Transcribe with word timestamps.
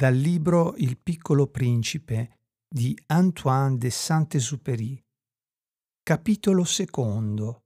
dal 0.00 0.14
libro 0.14 0.76
Il 0.76 0.96
piccolo 0.96 1.46
principe 1.48 2.38
di 2.66 2.98
Antoine 3.08 3.76
de 3.76 3.90
Saint-Exupéry. 3.90 4.98
Capitolo 6.02 6.64
secondo. 6.64 7.64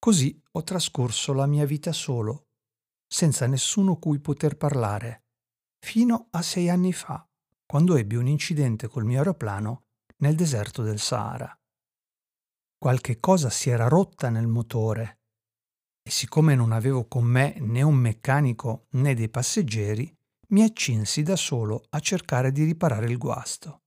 Così 0.00 0.42
ho 0.50 0.64
trascorso 0.64 1.32
la 1.34 1.46
mia 1.46 1.64
vita 1.64 1.92
solo, 1.92 2.48
senza 3.06 3.46
nessuno 3.46 3.94
cui 4.00 4.18
poter 4.18 4.56
parlare, 4.56 5.26
fino 5.78 6.26
a 6.30 6.42
sei 6.42 6.68
anni 6.68 6.92
fa, 6.92 7.24
quando 7.64 7.94
ebbi 7.94 8.16
un 8.16 8.26
incidente 8.26 8.88
col 8.88 9.04
mio 9.04 9.18
aeroplano 9.18 9.84
nel 10.16 10.34
deserto 10.34 10.82
del 10.82 10.98
Sahara. 10.98 11.56
Qualche 12.76 13.20
cosa 13.20 13.50
si 13.50 13.70
era 13.70 13.86
rotta 13.86 14.30
nel 14.30 14.48
motore 14.48 15.20
e 16.02 16.10
siccome 16.10 16.56
non 16.56 16.72
avevo 16.72 17.06
con 17.06 17.22
me 17.22 17.54
né 17.60 17.82
un 17.82 17.94
meccanico 17.94 18.88
né 18.94 19.14
dei 19.14 19.28
passeggeri, 19.28 20.12
mi 20.50 20.62
accinsi 20.62 21.22
da 21.22 21.36
solo 21.36 21.84
a 21.90 22.00
cercare 22.00 22.52
di 22.52 22.64
riparare 22.64 23.06
il 23.06 23.18
guasto. 23.18 23.82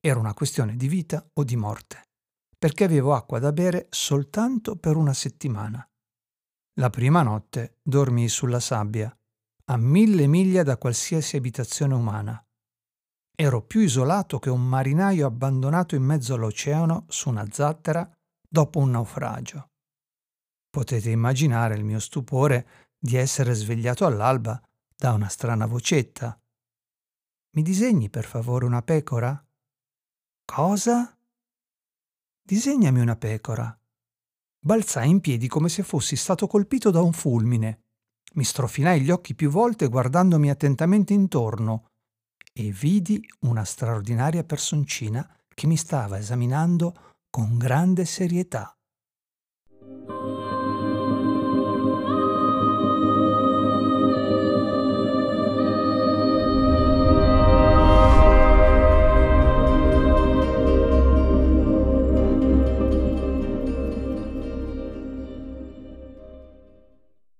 Era 0.00 0.18
una 0.18 0.34
questione 0.34 0.76
di 0.76 0.88
vita 0.88 1.26
o 1.34 1.44
di 1.44 1.56
morte, 1.56 2.02
perché 2.58 2.84
avevo 2.84 3.14
acqua 3.14 3.38
da 3.38 3.52
bere 3.52 3.86
soltanto 3.90 4.76
per 4.76 4.96
una 4.96 5.14
settimana. 5.14 5.86
La 6.78 6.90
prima 6.90 7.22
notte 7.22 7.78
dormii 7.82 8.28
sulla 8.28 8.60
sabbia, 8.60 9.14
a 9.66 9.76
mille 9.76 10.26
miglia 10.26 10.62
da 10.62 10.76
qualsiasi 10.76 11.36
abitazione 11.36 11.94
umana. 11.94 12.42
Ero 13.36 13.62
più 13.62 13.80
isolato 13.80 14.38
che 14.38 14.50
un 14.50 14.66
marinaio 14.66 15.26
abbandonato 15.26 15.94
in 15.94 16.02
mezzo 16.02 16.34
all'oceano 16.34 17.06
su 17.08 17.28
una 17.28 17.46
zattera 17.50 18.08
dopo 18.46 18.78
un 18.78 18.90
naufragio. 18.90 19.70
Potete 20.70 21.10
immaginare 21.10 21.76
il 21.76 21.84
mio 21.84 21.98
stupore 21.98 22.66
di 22.98 23.16
essere 23.16 23.54
svegliato 23.54 24.06
all'alba 24.06 24.60
da 24.96 25.12
una 25.12 25.28
strana 25.28 25.66
vocetta. 25.66 26.38
Mi 27.56 27.62
disegni 27.62 28.10
per 28.10 28.24
favore 28.24 28.64
una 28.64 28.82
pecora? 28.82 29.44
Cosa? 30.44 31.16
Disegnami 32.42 33.00
una 33.00 33.16
pecora. 33.16 33.76
Balzai 34.64 35.10
in 35.10 35.20
piedi 35.20 35.48
come 35.48 35.68
se 35.68 35.82
fossi 35.82 36.16
stato 36.16 36.46
colpito 36.46 36.90
da 36.90 37.00
un 37.00 37.12
fulmine. 37.12 37.82
Mi 38.34 38.44
strofinai 38.44 39.00
gli 39.00 39.10
occhi 39.10 39.34
più 39.34 39.50
volte 39.50 39.88
guardandomi 39.88 40.50
attentamente 40.50 41.12
intorno 41.12 41.90
e 42.52 42.70
vidi 42.70 43.24
una 43.40 43.64
straordinaria 43.64 44.44
personcina 44.44 45.28
che 45.54 45.66
mi 45.66 45.76
stava 45.76 46.18
esaminando 46.18 47.16
con 47.30 47.58
grande 47.58 48.04
serietà. 48.04 48.76